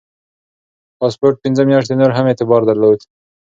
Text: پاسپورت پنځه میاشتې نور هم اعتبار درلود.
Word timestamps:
پاسپورت 0.99 1.35
پنځه 1.43 1.63
میاشتې 1.69 1.93
نور 1.99 2.11
هم 2.17 2.25
اعتبار 2.29 2.61
درلود. 2.69 2.99